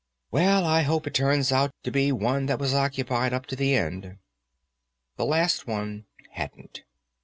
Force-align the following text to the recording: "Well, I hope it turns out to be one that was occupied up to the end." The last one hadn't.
"Well, 0.31 0.65
I 0.65 0.81
hope 0.81 1.05
it 1.05 1.13
turns 1.13 1.51
out 1.51 1.75
to 1.83 1.91
be 1.91 2.11
one 2.11 2.47
that 2.47 2.57
was 2.57 2.73
occupied 2.73 3.33
up 3.33 3.45
to 3.45 3.55
the 3.55 3.75
end." 3.75 4.17
The 5.15 5.25
last 5.27 5.67
one 5.67 6.05
hadn't. 6.31 6.81